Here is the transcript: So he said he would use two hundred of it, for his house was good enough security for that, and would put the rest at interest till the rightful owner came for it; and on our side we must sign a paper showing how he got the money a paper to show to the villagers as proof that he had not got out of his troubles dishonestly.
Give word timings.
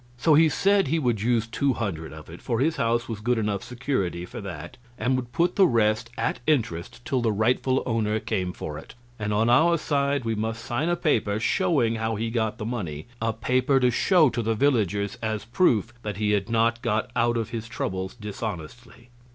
So 0.17 0.33
he 0.33 0.49
said 0.49 0.87
he 0.87 0.97
would 0.97 1.21
use 1.21 1.45
two 1.45 1.73
hundred 1.73 2.11
of 2.11 2.27
it, 2.27 2.41
for 2.41 2.59
his 2.59 2.77
house 2.77 3.07
was 3.07 3.19
good 3.19 3.37
enough 3.37 3.61
security 3.61 4.25
for 4.25 4.41
that, 4.41 4.77
and 4.97 5.15
would 5.15 5.31
put 5.31 5.57
the 5.57 5.67
rest 5.67 6.09
at 6.17 6.39
interest 6.47 7.05
till 7.05 7.21
the 7.21 7.31
rightful 7.31 7.83
owner 7.85 8.19
came 8.19 8.51
for 8.51 8.79
it; 8.79 8.95
and 9.19 9.31
on 9.31 9.47
our 9.47 9.77
side 9.77 10.25
we 10.25 10.33
must 10.33 10.65
sign 10.65 10.89
a 10.89 10.95
paper 10.95 11.39
showing 11.39 11.97
how 11.97 12.15
he 12.15 12.31
got 12.31 12.57
the 12.57 12.65
money 12.65 13.05
a 13.21 13.31
paper 13.31 13.79
to 13.79 13.91
show 13.91 14.31
to 14.31 14.41
the 14.41 14.55
villagers 14.55 15.19
as 15.21 15.45
proof 15.45 15.93
that 16.01 16.17
he 16.17 16.31
had 16.31 16.49
not 16.49 16.81
got 16.81 17.11
out 17.15 17.37
of 17.37 17.51
his 17.51 17.67
troubles 17.67 18.15
dishonestly. 18.15 19.11